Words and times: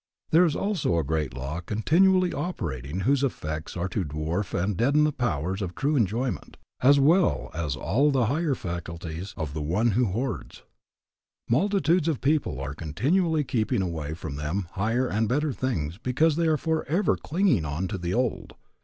There 0.31 0.45
is 0.45 0.55
also 0.55 0.97
a 0.97 1.03
great 1.03 1.35
law 1.35 1.59
continually 1.59 2.33
operating 2.33 3.01
whose 3.01 3.23
effects 3.23 3.77
are 3.77 3.87
to 3.89 4.03
dwarf 4.03 4.51
and 4.51 4.75
deaden 4.75 5.03
the 5.03 5.11
powers 5.11 5.61
of 5.61 5.75
true 5.75 5.95
enjoyment, 5.95 6.57
as 6.81 6.99
well 6.99 7.51
as 7.53 7.75
all 7.75 8.09
the 8.09 8.25
higher 8.25 8.55
faculties 8.55 9.35
of 9.37 9.53
the 9.53 9.61
one 9.61 9.91
who 9.91 10.05
hoards. 10.07 10.63
Multitudes 11.47 12.07
of 12.07 12.19
people 12.19 12.59
are 12.59 12.73
continually 12.73 13.43
keeping 13.43 13.83
away 13.83 14.15
from 14.15 14.37
them 14.37 14.67
higher 14.71 15.07
and 15.07 15.29
better 15.29 15.53
things 15.53 15.99
because 15.99 16.35
they 16.35 16.47
are 16.47 16.57
forever 16.57 17.15
clinging 17.15 17.63
on 17.63 17.87
to 17.87 17.99
the 17.99 18.15
old. 18.15 18.55